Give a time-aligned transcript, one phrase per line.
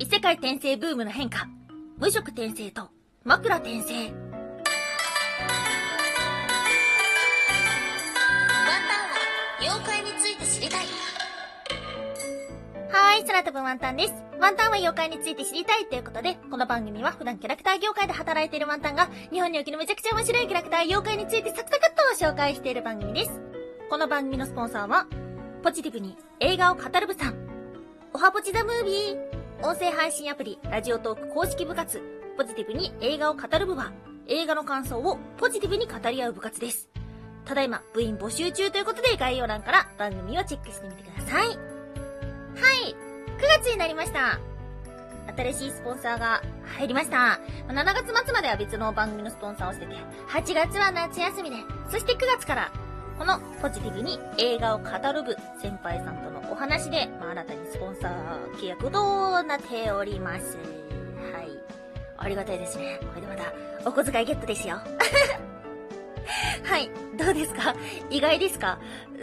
[0.00, 1.48] 異世界転生ブームの変化。
[1.96, 2.88] 無職転生と
[3.24, 3.94] 枕転生。
[3.94, 4.20] ワンタ
[8.94, 9.18] ンは
[9.60, 10.86] 妖怪について知りたい。
[12.92, 14.14] はーい、空飛ぶワンタンです。
[14.38, 23.40] ワンタンは妖怪について知りたいということで、この番組は普段キャラクター業界で働いているワンタンが、日本におけるめちゃくちゃ面白いキャラクター妖怪についてサクサクっと紹介している番組です。
[23.90, 25.08] この番組のスポンサーは、
[25.64, 27.34] ポジティブに映画を語る部さん、
[28.14, 32.00] おはポチザムービー、音声配信アプリ、ラジオトーク公式部活、
[32.36, 33.90] ポジティブに映画を語る部は、
[34.28, 36.88] 映画の感想をポジティブに語り合う部活です。
[37.44, 41.48] ただいま部員募集中ということで概要欄から番組をチェックしてみてください。
[41.48, 41.58] はい、9
[43.60, 44.38] 月になりました。
[45.36, 46.40] 新しいスポンサーが
[46.76, 47.40] 入りました。
[47.66, 49.96] 7月末までは別の番組のスポンサーをしてて、
[50.28, 51.56] 8月は夏休みで、
[51.90, 52.70] そして9月から
[53.18, 60.56] このポジティブに映画を語る部先輩さんとのお話で、まあ、新たにスポンサー契約となっております。
[61.32, 61.50] はい。
[62.16, 62.98] ありがたいですね。
[63.00, 63.52] これでまた
[63.88, 64.76] お小遣いゲットですよ。
[66.64, 66.90] はい。
[67.18, 67.74] どうですか？
[68.10, 68.78] 意外ですか？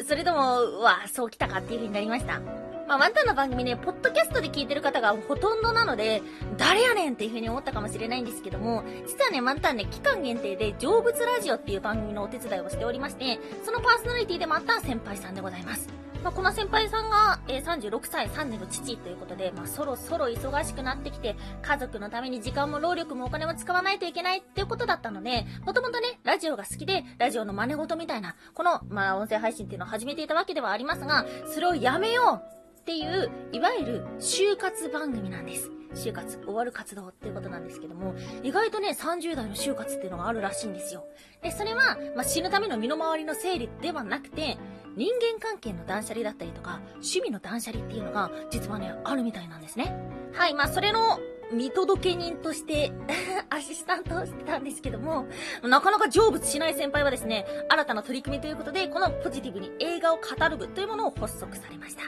[0.07, 2.39] それとも、うわ、そう来たかっていう風になりました？
[2.87, 6.21] まあ、ワンタンの番組ね、ポッドキャストで聞いてる方がほとんどなので、
[6.57, 16.04] 誰やねんっていう風に思ったかもしれないんですけども、実はね、ワンタンね、期間限定で、成仏ラジオっていう番組のお手伝いをしておりまして、そのパーソナリティでもあった先輩さんでございます。
[16.25, 35.69] まあ、この先輩さんが、えー、36歳、3児の父ということで、まあ、そろそろ忙しくなってきて、家族のために時間も労力もお金も使わないといけないっていうことだったので、もともとね、ラジオが好きで、ラジオの真似事みたいな、この、まあ、音声配信っていうのを始めていたわけではありますが、それをやめようっていう、いわゆる就活番組なんです。
[35.93, 41.05] 就活、終わる活動っていうことなんですけども、意外とね、30代の就活っていうのがあるらしいんですよ。
[41.43, 44.57] で、それは、まあ、死ぬための身の回りの整理ではなくて、
[44.95, 49.95] 人間関係の断捨離だったりとか、趣味の断捨離っていうのが、実はね、あるみたいなんですね。
[50.33, 51.19] はい、まあ、それの、
[51.51, 52.91] 見届け人として
[53.51, 55.27] アシスタントをしてたんですけども、
[55.61, 62.03] なかなか成仏しない先輩はですね、新たな取り組みということで、このポジティブに映画を語る部というものを発足されました。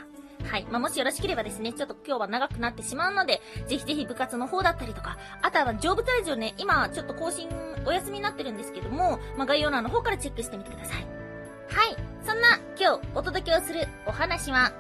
[0.48, 0.68] はい。
[0.70, 7.50] まあ、もしよろしければですね、ちょっと今日は長くなってしまうので、ぜひぜひ部活の方だったりとか、あとは成仏ラジオね、今ちょっと更新
[7.86, 11.27] お休みになってるんですけども、まあ、概要欄の方からチェックしてみてください。
[11.70, 11.96] はい。
[12.26, 14.72] そんな今日お届けをするお話は、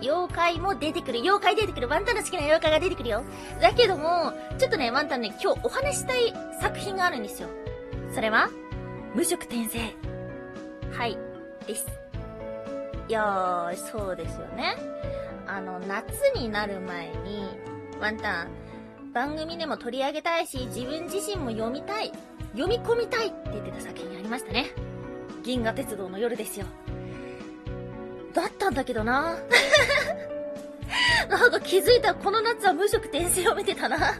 [0.00, 1.20] 妖怪も出てくる。
[1.20, 1.88] 妖怪出てくる。
[1.88, 3.24] ワンタンの好きな妖怪が出てくるよ。
[3.60, 7.48] だけども、ちょっとね、ワンタンね、今日お話したい作品があるんですよ。
[8.14, 8.50] それは、
[9.14, 9.78] 無職転生。
[10.96, 11.16] はい。
[11.66, 11.86] です。
[13.08, 14.76] いやー、そうですよね。
[15.46, 17.48] あの、夏になる前に、
[18.00, 18.48] ワンタン、
[19.12, 22.12] 番組でも取り上げたいし、自分自身も読みたい、
[22.52, 24.66] 読み込みたいって言ってた作品ありましたね。
[25.44, 26.66] 銀河鉄道の夜ですよ。
[28.32, 29.36] だったんだけどな。
[31.28, 34.18] なんか気づいたらこの夏は無職転生を見てたな。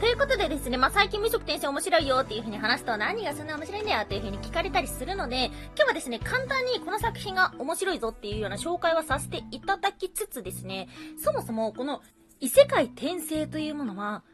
[0.00, 10.88] ということでですね、まあ、最近無職転生面白いよっていう風に話すと何がそんな面白いんだよっていう風に聞かれたりするので、今日はですね、簡単にこの作品が面白いぞっていうような紹介はさせていただきつつですね、
[11.22, 12.02] そもそもこの
[12.40, 14.24] 異世界転生というものは、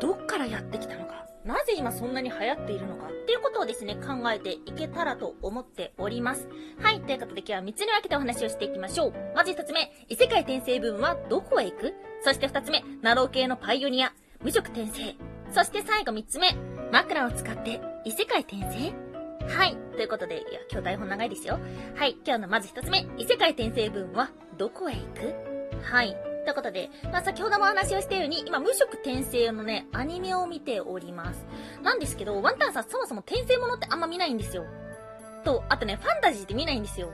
[0.00, 6.48] どっからやってきたのか、なぜ今そんなに流行っているのかっていうことをですね、考えていけたらと思っております。
[6.82, 9.14] はい、ということで今日は3つに分けてお話をしていきましょう。
[9.34, 11.94] まず1つ目、異世界転生部分はどこへ行く？
[12.22, 14.12] そして2つ目、ナロー系のパイオニア。
[14.42, 15.14] 無職転生。
[15.52, 16.54] そして最後3つ目、
[16.90, 18.92] 枕を使って異世界転生？
[19.48, 19.76] はい。
[19.94, 21.60] ということで、いや、今日台本長いですよ。
[21.94, 22.16] はい。
[22.24, 25.32] 今日のまず一つ目、異世界転生文はどこへ行く？
[25.82, 26.16] はい。
[26.46, 31.44] ということで、まあ、先ほどもお話をしたように、今、無職転生のね、アニメを見ております。
[31.82, 34.64] なんですけど、ワンタンさんそもそも転生ものってあんま見ないんですよ。
[35.44, 37.10] と、あとね、ファンタジーって見ないんですよ。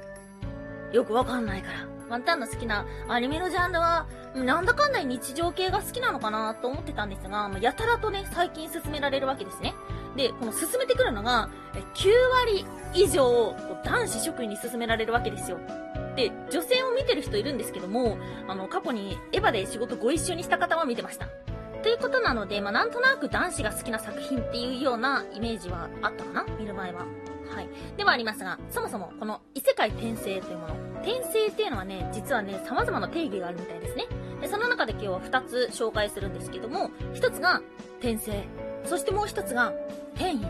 [0.93, 1.87] よくわかんないから。
[2.11, 9.73] ワンタンの好きなアニメのジャンルは、なんだかんだ日常系が好きなのかなと思ってたんですが、やたらとね、最近進められるわけですね。
[10.15, 11.49] で、この進めてくるのが、
[11.95, 12.11] 9
[12.45, 15.59] 割以上、男子職員に進められるわけですよ。
[16.17, 18.19] で、女性を見てる人いるんですけども、
[18.49, 21.29] あの、過去にエヴァで仕事ご一緒にした方は見てました。
[21.83, 26.45] ということなので、まあ、なんとなく男子が好きな作品っていうようなイメージはあったかな？
[26.59, 27.01] 見る前は。
[27.55, 27.69] はい。
[27.97, 30.75] ではありますが、そもそもこの異世界転生というもの。
[31.03, 34.07] 転生っていうのはね、実はね、様々な定義があるみたいですね。
[34.41, 37.61] で、その中で今日は2つ紹介するんですけども、1つが
[37.99, 38.45] 転生。
[38.85, 39.73] そしてもう1つが
[40.15, 40.41] 転移。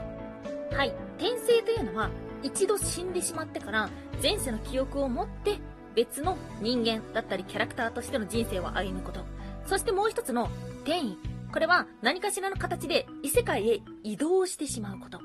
[0.75, 0.95] はい。
[1.19, 2.11] 転生というのは、
[2.43, 3.91] 一度死んでしまってから
[4.23, 5.59] 前世の記憶を持って
[5.95, 9.21] 別の人間だったりキャラクターとしての人生を歩むこと。
[9.67, 10.49] そしてもう一つの
[10.85, 11.19] 転移。
[11.53, 15.21] これは何かしらの形で異世界へ移動してしまうこと。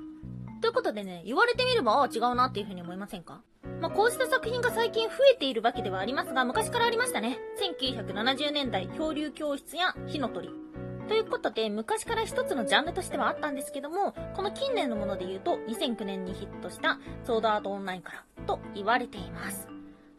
[0.60, 3.42] ということでね、言われてみれば、違うなっていうふうに思いませんか？
[3.80, 7.38] まあ、こうした作品が最近増えているわけではありますが、昔からありましたね。
[7.82, 10.50] 1970年代、漂流教室や火の鳥。
[11.08, 19.68] ということで、昔から一つのジャンルとしてはあったんですけども、この近年のもので言うと、2009年にヒットしたソードアートオンラインからと言われています。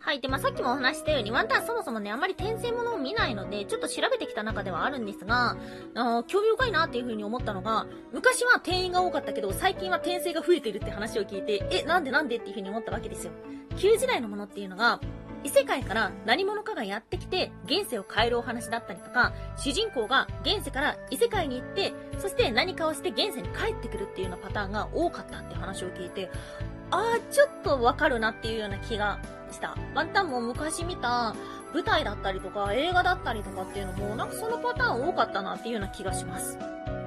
[0.00, 0.20] はい。
[0.20, 5.56] で、まあ、さっきもお話したように、ワンタンそもそもね、あんまり転生ものを見ないので、ちょっと調べてきた中ではあるんですが、
[5.94, 13.32] あ興味深いなっていう風に思ったのが、昔は転移が多かったけど、最近は転生が増えてるって話を聞いて、え、なんでなんでっていう風に思ったわけですよ。
[13.76, 15.00] 旧時代のものっていうのが、
[15.48, 26.30] 異世界から何者かがやってきて、現世を変えるお話だったりとか、主人公が現世から異世界に行って、そして何かをして現世に帰ってくるっていうようなパターンが多かったって話を聞いて、
[26.90, 29.74] あー、ちょっとわかるなっていうような気がした。
[29.94, 31.34] ワンタンも昔見た
[31.72, 36.58] 舞台だったりとか映画だったりとかっていうのも、なんかそのパターン多かったなっていうような気がします。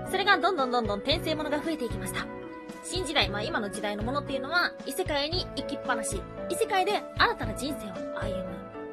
[0.09, 2.40] それがどんどんどんどん転生ものが増えていきました。
[2.83, 8.51] 新時代、まあ今の時代のものっていうのは、異世界に行きっぱなし、異世界で新たな人生を歩む。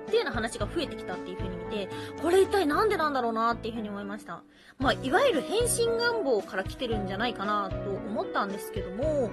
[0.08, 1.88] っていうような話が増えてきたっていう風に見て、
[2.22, 4.42] これ一体なんでなんだろうなっていう風に思いました。
[4.78, 9.30] まあ、いわゆる変身願望から来てるんじゃないかなと思ったんですけども、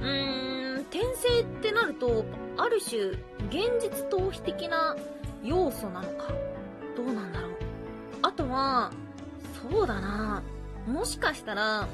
[0.00, 2.24] ーん、転生ってなると、
[2.56, 3.10] ある種、
[3.50, 4.96] 現実逃避的な
[5.42, 6.28] 要素なのか、
[6.96, 7.50] どうなんだろう。
[8.22, 8.90] あとは、
[9.70, 10.42] そうだな
[10.86, 11.86] もしかしたら、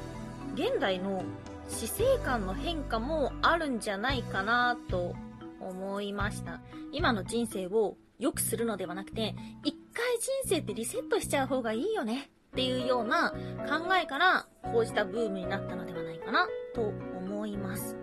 [0.55, 1.23] 現代の
[1.71, 5.15] 死生観の変化もあるんじゃないかなと
[5.59, 6.61] 思いました。
[6.91, 17.95] 今の人生を良くするのではなくて、一回人生ってリセットしちゃう方がいいよねっていうような考えから、こうしたブームになったのではないかなと思います。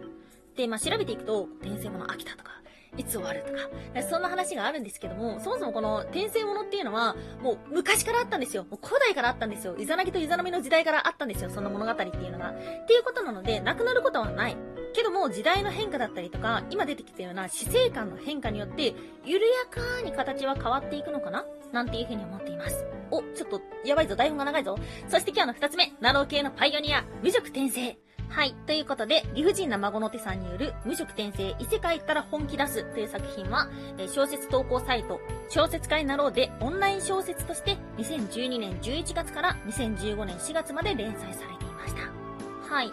[0.56, 2.50] で、まあ、調べていくと、転生もの飽きたとか、
[2.96, 8.64] いつ終わるとか、そんな話があるんですけども、そもそもこの転生ものっていうのは、もう昔からあったんですよ。
[8.64, 9.76] もう古代からあったんですよ。
[9.78, 11.50] イザナギとイザナミの時代からあったんですよ。
[11.50, 12.50] その物語っていうのが。
[12.50, 12.54] っ
[12.86, 14.56] ていうことなので、なくなることはない。
[14.94, 18.94] けども、時代の変化だったりとか、今出てきたような死生観の変化によって、
[19.24, 21.44] 緩やかに形は変わっていくのかな？
[21.72, 22.84] なんていうふうに思っています。
[23.10, 24.76] お、ちょっと、やばいぞ、台本が長いぞ。
[25.08, 27.98] そして今日の二つ目、ナロー系のパイオニア、無職転生。
[28.30, 28.54] はい。
[28.66, 33.68] ということで、理不尽な孫の手さんによる無職転生異世界ったら本気出すという作品は、
[34.06, 42.74] 小説投稿サイト、小説家になろうでオンライン小説として2012年11月から2015年4月まで連載されていました。
[42.74, 42.90] はい。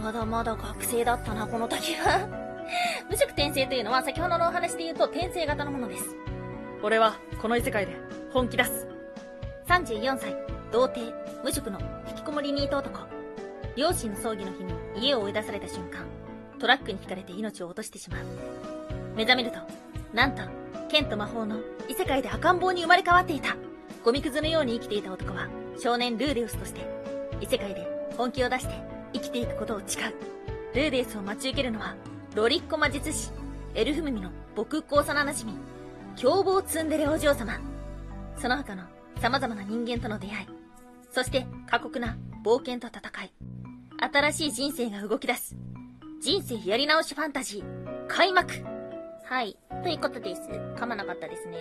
[0.00, 2.28] まだまだ学生だったな、この時は。
[3.08, 6.14] 無職転生というのは先ほどのお話で言うと転生型のものです。
[6.82, 7.96] 俺はこの異世界で
[8.32, 8.86] 本気出す。
[9.66, 10.36] 34歳、
[10.70, 11.12] 童貞、
[11.42, 13.11] 無職の引きこもりニート男。
[13.76, 16.04] 両親の葬儀の日に家を追い出された瞬間、
[16.58, 18.24] トラックにひかれて命を落としてしまう。
[19.16, 19.58] 目覚めると、
[20.12, 20.42] なんと、
[20.88, 21.56] 剣と魔法の
[21.88, 23.56] 異世界で赤ん坊に生まれ変わっていた。
[24.04, 25.48] ゴミくずのように生きていた男は、
[25.78, 26.86] 少年ルーデウスとして、
[27.40, 27.86] 異世界で
[28.18, 28.74] 本気を出して
[29.14, 30.12] 生きていくことを誓う。
[30.74, 31.96] ルーデウスを待ち受けるのは、
[32.34, 33.30] ロリッコ魔術師、
[33.74, 35.58] エルフミミの僕っ子幼馴染み、
[36.16, 37.58] 凶暴ツンデレお嬢様。
[38.36, 38.84] その他の
[39.20, 40.46] 様々な人間との出会い、
[41.10, 43.32] そして過酷な冒険と戦い、
[44.02, 45.56] 新しい人生が動き出す。
[46.20, 48.52] 人生やり直しファンタジー、開幕
[49.24, 49.56] はい。
[49.84, 50.42] ということです。
[50.42, 51.56] 噛まなかったですね。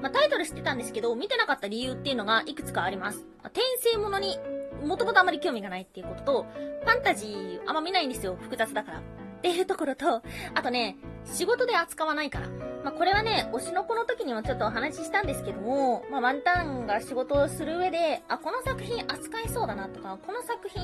[0.00, 3.18] まあ、タイトル知ってたんですけど、見てなかった理由っていうのがいくつかあります。
[3.42, 4.38] まあ、転生ものに
[4.82, 8.38] もともとあまり興味がないっていうことと、ファンタジーあんま見ないんですよ。
[8.40, 8.98] 複雑だから。
[8.98, 9.02] っ
[9.42, 10.22] ていうところと、
[10.54, 12.48] あとね、仕事で扱わないから。
[12.84, 20.82] まあ、これはね、推しの子の時にもちょっとお話ししたんですけども、まあ、ワンタンが仕事をする上で、あ、この作品扱いそうだなとか、この作品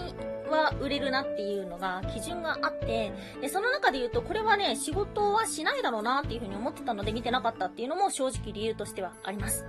[0.49, 9.67] は売れるなっていうのが基準があって、で、その中で言うと、これはね、仕事はしないだろうなっていうふうに思ってたので見てなかったっていうのも正直理由としてはあります。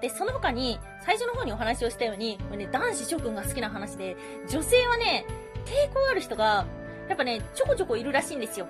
[0.00, 4.16] で、その他に、最初の方にお話をしたように、これね、男子諸君が好きな話で、
[4.48, 5.26] 女性はね、
[5.64, 6.64] 抵抗ある人が、
[7.08, 8.68] やっぱね、ちょこちょこいるらしいんですよ。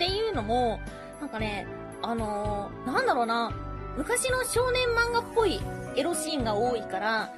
[0.00, 0.80] っていうのも、
[1.20, 1.66] なんかね、
[2.00, 3.52] あのー、なんだろうな、
[3.98, 5.60] 昔の少年漫画っぽい
[5.94, 7.34] エロシーンが多いから、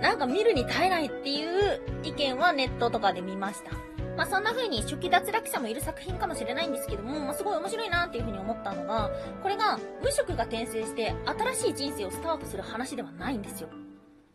[0.00, 3.72] なんか見るに耐えないっていう意見はネットとかで見ました。
[4.16, 9.10] まあそんな風に初期脱落者もいる作品かもしれないんですけども、まあすごい面白いなっていう風に思ったのが、
[9.42, 11.12] これが無職が転生して
[11.54, 13.68] 新しい人生をスタートする話ではないんですよ。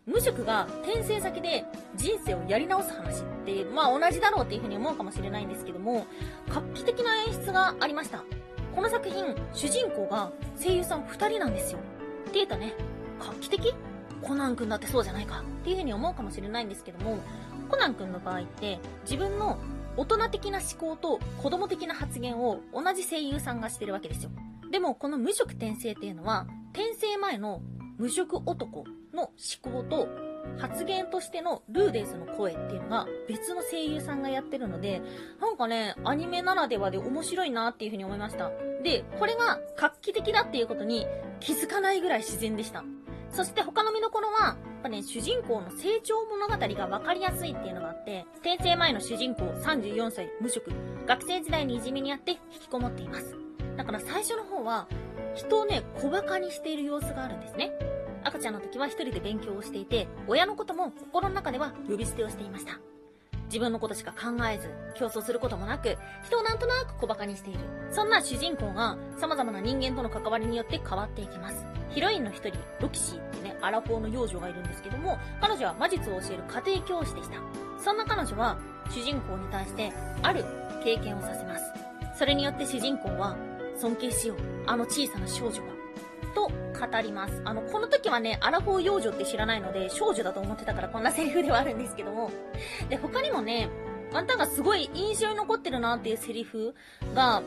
[0.06, 1.64] 無職が転生先で
[1.96, 6.08] 人生をやり直す話って、まあ同じだろうっていう風に思うかもしれないんですけども、
[6.50, 8.24] 画期的な演出がありました。
[8.76, 10.32] この作品、主人公が
[10.62, 11.80] 声優さん2人なんですよ。
[11.80, 12.74] って言うとね、
[13.20, 13.74] 画期的？
[14.22, 17.20] コナン君だってそうじゃないかっていう風に思うかもしれないんですけども、
[17.70, 19.58] コナン君の場合って自分の
[19.98, 24.32] 大人的な思考と子供的な発言を同じ声優さんがしてるわけですよ。
[24.72, 27.62] でもこの無職転生っていうのは、転生前の
[27.98, 30.08] 無職男の思考と
[30.58, 35.02] 発言としてのルーデンスの声っていうのが別の声優さんがやってるので、
[35.40, 38.52] なんかね、アニメならではで面白いなっていうふうに思いました。
[38.84, 41.08] で、これが画期的だっていうことに
[41.40, 42.84] 気づかないぐらい自然でした。
[43.32, 50.72] そして他の見どころは、やっぱね、主人公の成長物語が分かりやすいっていうのがあって、転生前の主人公34歳無職、
[51.06, 53.36] 学生時代にいじめにあって引きこもっています。
[53.78, 54.88] だから最初の方は、
[55.34, 57.72] 人をね、小馬鹿にしている様子があるんですね。
[58.24, 62.80] 赤ちゃんの時は一人で勉強をしていて、親のことも心の中では呼び捨てをしていました。
[63.46, 67.60] 自分のことしか考えず、競争することもなく、人をなんとなく小馬鹿にしている。
[67.90, 71.66] そんな主人公が様々な人間との関わりによって変わっていきます。
[71.90, 77.40] ヒロインの一人、ロキシーってね、アラフォーの幼女がいるんですけども、彼女は魔術を教える家庭教師でした。
[77.78, 78.58] そんな彼女は、
[78.90, 79.92] 主人公に対して、
[80.24, 80.46] ある
[80.82, 81.64] 経験をさせます。
[82.18, 83.36] それによって主人公は、
[83.76, 84.38] 尊敬しよう、
[84.68, 85.81] あの小さな少女が、
[86.34, 87.42] と語ります。
[87.46, 92.32] あの、この時はね、アラフォー幼女って知らないので、少女だと思ってたからこんなセリフではあるんですけども。
[92.90, 93.70] で、他にもね、
[94.12, 96.74] ワンタンがすごい印象に残ってるなっていうセリフ
[97.14, 97.42] が、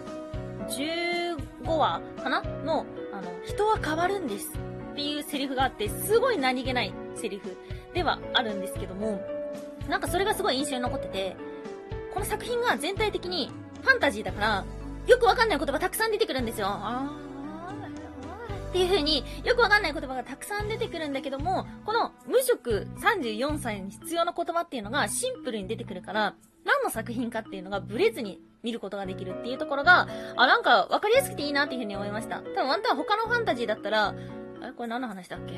[0.68, 1.36] 15
[1.66, 2.40] 話かな？
[2.40, 4.50] の、あの、人は変わるんです
[4.92, 7.56] っていうセリフがあって、すごい何気ないセリフ
[7.92, 9.20] ではあるんですけども、
[9.88, 11.36] なんかそれがすごい印象に残ってて、
[12.14, 13.50] この作品が全体的に
[13.82, 14.64] ファンタジーだから、
[15.06, 16.68] よくわかんない言葉たくさん出てくるんですよ。
[18.74, 32.38] っていう風によくわかんない言葉がたくさん出てくるんだけども、この無職34歳に必要な言葉っていうのがシンプルに出てくるから、何の作品かっていうのがブレずに見ることができるっていうところが、あ、なんか分かりやすくていいなっていうふうに思いました。
[32.40, 35.52] 多分ワンタン他のファンタジーだったら、あれこれ何の話だっけ？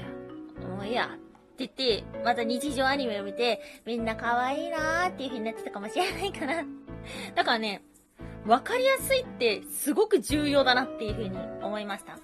[0.67, 1.07] もういいや。
[1.07, 6.65] って言って、また日常アニメを見て、みんな可愛いなーっていう風になってたかもしれないかな。
[7.35, 7.83] だからね、
[8.45, 12.19] 分かりやすいってすごく重要だなっていう風に思いました。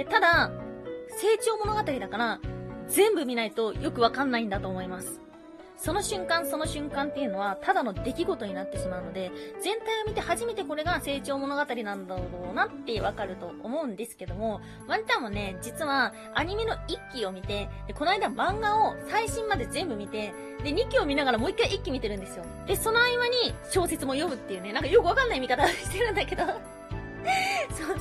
[0.00, 0.50] で、ただ、
[1.08, 2.40] 成長物語だから、
[2.88, 5.20] 全部見ないとよくわかんないんだと思います。
[5.76, 9.30] その瞬間その瞬間っていうのは、ただの出来事になってしまうので、
[9.60, 20.32] 全体を見て初めてこれが成長物語なんだろうなってわかると思うんですけども、ワンタンもね、実はアニメの1期を見て、で、この間漫画を最新まで全部見て、
[20.64, 22.44] で、2期を見ながらもう1回1期見てるんですよ。
[22.66, 26.44] で、その合間に小説も読むっていうね、なんかよくわかんない見方してるんだけど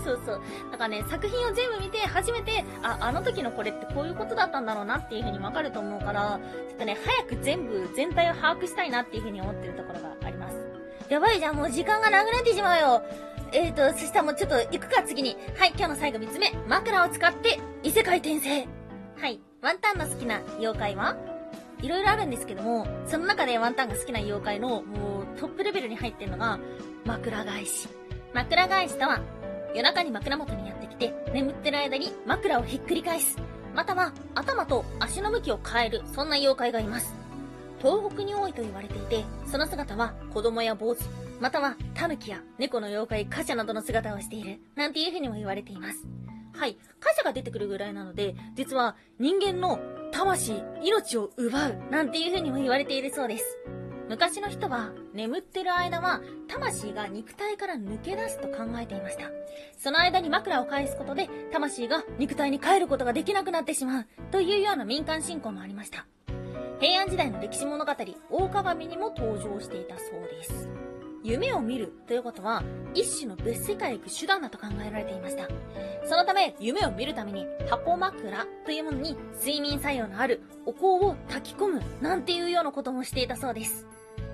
[0.10, 0.42] そうそう。
[0.72, 10.58] だからね、作品を全部見て、初めて、あ、あの時のこれってこういうことだったんだろうなっていう風にわかると思うから、ちょっとね、早く全部、全体を把握したいなっていう風に思ってるところがあります。
[11.10, 13.04] やばいじゃん、もう時間がなくなってしまうよ。
[13.52, 15.38] えーと、そしたらもうちょっと行くか、次に。
[15.58, 16.52] はい、今日の最後3つ目。
[16.68, 18.68] 枕を使って異世界転生。
[19.20, 21.16] はい、ワンタンの好きな妖怪は？
[21.82, 26.60] いろいろあるんですけども、その中でワンタンが好きな妖怪の、もうトップレベルに入ってるのが、
[27.06, 27.88] 枕返し。
[28.34, 29.22] 枕返しとは、
[29.76, 33.38] 夜中に枕元にやってきて、眠ってる間に枕をひっくり返す。
[33.76, 37.14] または、頭と足の向きを変える、そんな妖怪がいます。
[37.80, 41.00] 東北に多いと言われていて、その姿は子供や坊主、
[41.40, 46.06] または狸や猫の妖怪、貨車などの姿をしている、なんていう風にも言われています。
[46.54, 46.78] はい。
[47.00, 49.80] 貨車が出てくるぐらいなので、実は人間の
[50.12, 53.58] 魂、命を奪う、なんていう風にも言われているそうです。
[54.10, 59.26] 昔の人は眠ってる間は魂が肉体から抜け出すと考えていました。
[59.78, 66.08] その間に枕を返すことで魂が肉体に帰ることができなくなってしまうというような民間信仰もありました。
[66.80, 70.70] 平安時代の歴史物語、大鏡にも登場していたそうです。
[71.22, 72.64] 夢を見るということは、
[72.94, 75.50] 一種の別世界へ行く手段だと考えられていました。
[76.06, 83.86] そのため、夢を見るために、箱枕というものに睡眠作用のあるお香を炊き込むなんていうようなこともしていたそうです。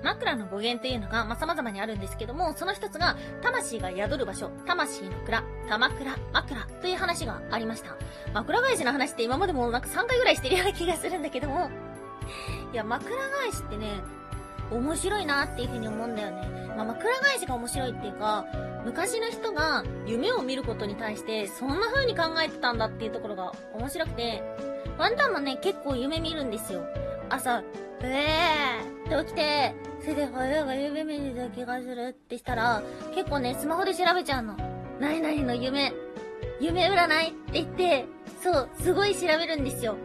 [0.02, 7.96] 枕の語源というのが、まあ、様々にあるんですけども、その一つが、魂が宿る場所、魂の蔵、玉倉、枕という話がありました。
[8.32, 11.70] 枕返しの話って今までもなんか3回ぐらいしてるような気がするんだけども、
[12.72, 14.00] いや、枕返しってね、
[14.70, 16.74] 面白いなっていうふうに思うんだよね。
[16.76, 18.44] まあ、枕返しが面白いっていうか、
[18.84, 24.42] 昔の人が夢を見ることに対して、そんな風に考えてたんだっていうところが面白くて、
[24.98, 26.84] ワンタンもね、結構夢見るんですよ。
[27.28, 27.62] 朝、
[28.02, 29.74] えーって起きて、
[30.06, 32.80] それで、親が夢見てた気がするってしたら、
[33.12, 34.56] 結構ね、スマホで調べちゃうの。
[35.00, 35.92] 何々の夢、
[36.60, 38.06] 夢占いって言って、
[38.40, 39.96] そう、すごい調べるんですよ。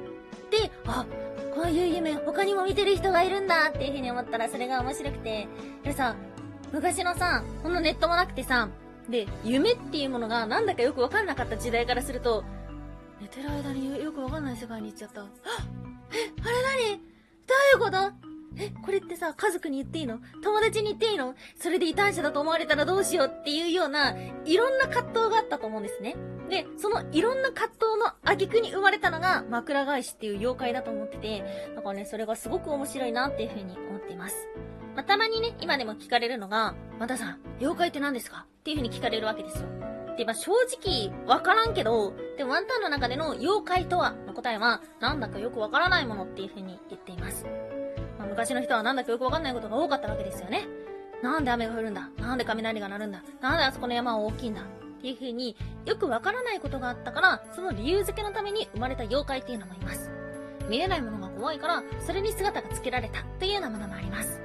[0.50, 1.06] で、あ、
[1.54, 5.48] こういう夢他にも見てる人がいるんだっていう風に思ったらそれが面白くて。
[5.84, 6.16] でさ、
[6.74, 8.70] 昔のさ、このネットもなくてさ、
[9.08, 12.44] で、夢っていうものがなんだかよくわかんなかった時代からすると、
[13.22, 15.22] 寝てる間によくわかんない世界に行っちゃった。
[15.22, 15.26] あ
[16.12, 16.98] え、あれ何？
[16.98, 18.21] どういうこと？
[18.62, 20.20] え、これってさ、家族に言っていいの？
[20.44, 21.34] 友達に言っていいの？
[21.56, 24.16] それで異端者だと思われたらどうしようっていうような、
[24.46, 26.16] いろんな葛藤があったと思うんですね。
[26.50, 34.48] で、そのいろんな葛藤の挙句に生まれたのが枕返しっていう妖怪だと思ってて、だからね、それがすごく面白いなっていうふうに思っています。
[34.96, 38.46] まあ、たまにね、今でも聞かれるのが、またさん、妖怪って何ですか？
[38.60, 39.70] っていうふうに聞かれるわけですよ。
[40.18, 47.46] で、まあ、正直、わからんけど、でもワンタンの中での妖怪とはの答えは、なんだかよくわからないものっていうふうに言っています。
[48.32, 50.66] 昔の人はなんだかよくわかんないことが多かったわけですよね。
[51.22, 52.10] なんで雨が降るんだ？
[52.18, 53.22] なんで雷が鳴るんだ？
[53.42, 54.62] なんであそこの山は大きいんだ？
[54.62, 54.66] っ
[55.02, 60.10] ていう風によくわからないことがあったから、その理由付けのために生まれた妖怪っていうのもいます。
[60.70, 64.42] 見えないものが怖いから、それに姿が付けられたというようなものもあります。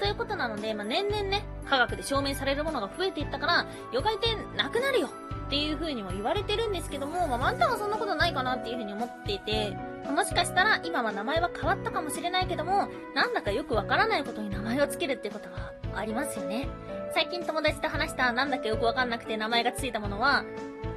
[0.00, 5.10] ということなので、まあ、年々ね、科学で証明されるものが増えていったから、妖怪ってなくなるよ
[5.48, 9.74] っていう風にも言われてるんですけども、まあ、ワンタンはそんなことないかなっていう風に思っていて、
[10.06, 16.68] もしかしたら今は名前は変わったかもしれないけども、なんだかよくわからないことに名前を付けるってことがありますよね。
[17.14, 20.44] 最近友達と話したなんだかよくわかんなくて名前が付いたものは、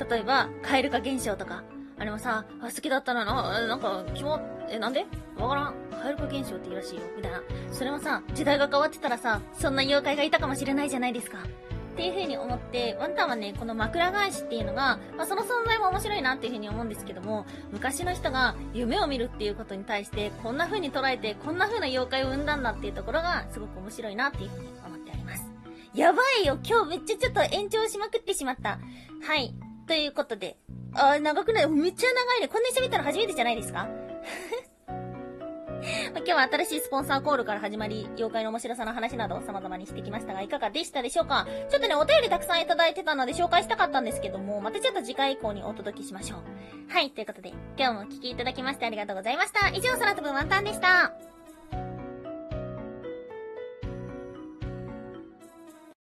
[0.10, 1.64] 例えば、カエル化現象とか、
[1.98, 5.06] あれもさ、あ、好きだったな、な、なんか、気も、え、なんで？
[5.38, 5.76] わからん。
[6.02, 7.42] カエル化現象っていいらしいよ、みたいな。
[7.72, 11.38] それもさ、時代が変わってたらさ、そんな妖怪がいたかもしれないじゃないですか。
[11.92, 25.52] っていう風に思って、ワンタンはね、この枕返しっていうのが、まあ、その存在も面白いなっていう風に思うんですけども、昔の人が夢を見るっていうことに対して、こんな風に捉えて、こんな風な妖怪を生んだんだっていうところが、すごく面白いなっていう風に思っております。
[25.94, 28.80] やばいよ今日めっちゃちょっと延長しまくってしまった。
[29.28, 29.54] はい。
[29.88, 30.58] ということで。
[30.94, 32.48] あー、長くないめっちゃ長いね。
[32.48, 33.88] こんなに喋ったの初めてじゃないですか？
[35.82, 41.48] 今日は新しいスポンサーコールから始まり、妖怪の面白さの話など様々にしてきましたが、いかがでしたでしょうか？
[41.70, 46.94] ちょっとね、お便りたくさんいただいてたので紹介したかったんですけども、またちょっと次回以降にお届けしましょう。
[46.94, 49.70] はい、ということで、今日もお聴きいただきましてありがとうございました。
[49.70, 51.14] 以上、空飛ぶワンタンでした。